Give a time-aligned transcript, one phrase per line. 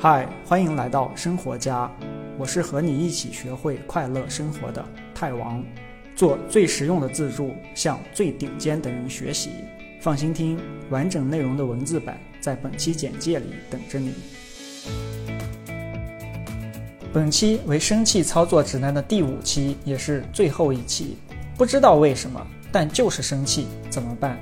[0.00, 1.90] 嗨，欢迎来到生活家，
[2.38, 5.60] 我是和你一起学会快乐生活的泰王，
[6.14, 9.50] 做最实用的自助，向最顶尖的人学习。
[10.00, 10.56] 放心听，
[10.88, 14.14] 完整内容的文字版在本期简介里等着你。
[17.12, 21.16] 本期为生气操作指南的第五期，也是最后一期。
[21.56, 22.40] 不知道为什么，
[22.70, 24.38] 但就是生气，怎么办？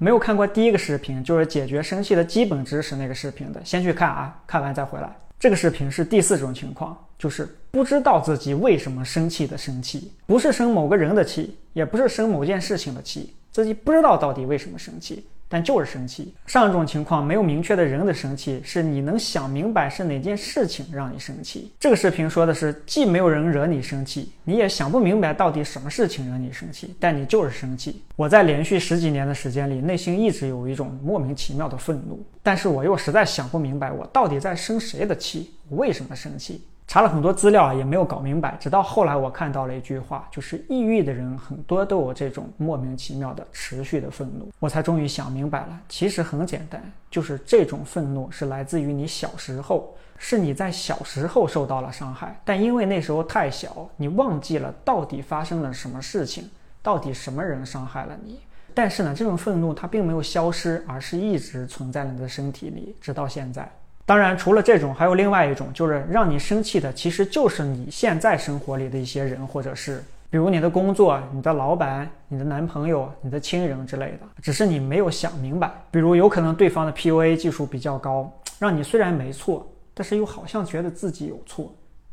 [0.00, 5.10] 没有看过第一个视频，就是解决生气的基本知识那个视频的，先去看啊，看完再回来。
[5.40, 15.26] 这个视频是第四种情况，就是不知道自己为什么生气的生气，不是生某个人的气，也不是生某件事情的气，自己不知道到底为什么生气。
[15.48, 16.34] 但就是生气。
[16.46, 21.72] 上一种情况没有明确的人的生气，是你能想明白是哪件事情让你生气。
[21.80, 28.02] 这个视频说的是，既没有人惹你生气，你也想不明白到底什么事情惹你生气，但你就是生气。
[28.16, 36.62] 我在连续十几年的时间里，内心一直有一种莫名其妙的愤怒，但是我又实在想不明白，我到底在生谁的气，为什么生气。
[36.88, 38.56] 查了很多资料啊，也没有搞明白。
[38.58, 45.78] 直到后来，我看到了一句话，就是抑郁的人很多都有这种莫名其妙的持续的愤怒，我才终于想明白了。
[45.86, 56.48] 其实很简单，就是这种愤怒是来自于你小时候，是你在小时候受到了伤害，但因为那时候太小，你忘记了到底发生了什么事情，
[56.82, 58.40] 到底什么人伤害了你。
[58.72, 63.70] 但是呢，这种愤怒它并没有消失，而是一直存在了你的身体里，直到现在。
[64.08, 75.70] 当然，除了这种，还有另外一种，就是让你生气的，其实就是你现在生活里的一些人或者是，比如你的工作、你的老板、你的男朋友、你的亲人之类的，只是你没有想明白。
[75.90, 81.70] 比如，有可能对方的 PUA 技术比较高，让你虽然没错，但是又好像觉得自己有错，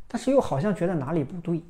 [0.09, 1.63] 但是又好像觉得哪里不对。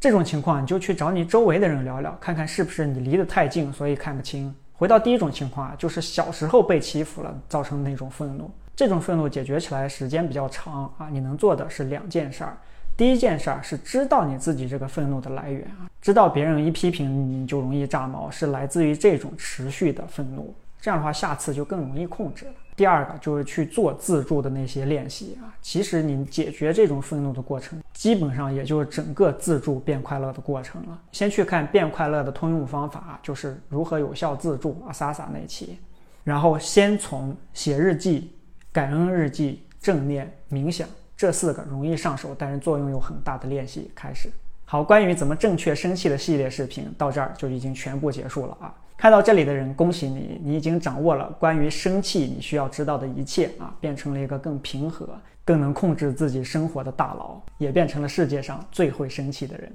[0.00, 4.54] 这种情况，你就去找你周围的人聊聊，看看是不是你离得太近，所以看不清。
[4.72, 8.50] 回到第一种情况啊，就是小时候被欺负了，造成那种愤怒。
[8.80, 12.56] 这种愤怒解决起来时间比较长啊，你能做的是两件事儿。
[12.96, 20.54] 第一件事儿是知道你自己这个愤怒的来源啊，知道别人一批评你就容易炸毛，是来自于这种持续的愤怒。
[20.80, 22.52] 这样的话，下次就更容易控制了。
[22.74, 30.98] 第二个就是去做自助的那些练习啊，其实你解决这种愤怒的过程，基本上也就是整个自助变快乐的过程了。
[31.12, 35.78] 先去看变快乐的通用方法，就是如何有效自助啊，萨萨那期。
[36.24, 38.32] 然后先从写日记。
[38.72, 43.90] 感恩日记、正念、冥想这四个容易上手，但是作用有很大的练习。
[43.96, 44.30] 开始，
[44.64, 48.72] 好，关于怎么正确生气的系列视频到这儿就已经全部结束了啊！
[48.96, 55.08] 看到这里的人，恭喜你，你已经掌握了关于生气你需要知道的一切啊，变成了一个更平和、
[55.44, 59.72] 更能控制自己生活的大佬，也变成了世界上最会生气的人。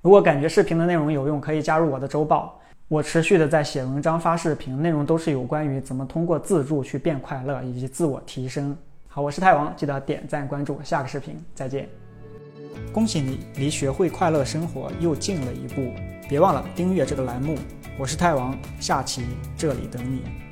[0.00, 2.58] 如果感觉视频的内容有用，可以加入我的周报。
[2.90, 8.76] 我持续的在写文章、发视频，内容都是有关于怎么通过自助去变快乐以及自我提升。
[9.06, 11.88] 好，我是泰王，记得点赞关注，下个视频再见。
[12.92, 15.92] 恭喜你离学会快乐生活又近了一步，
[16.28, 17.56] 别忘了订阅这个栏目。
[17.96, 19.24] 我是泰王，下期
[19.56, 20.49] 这里等你。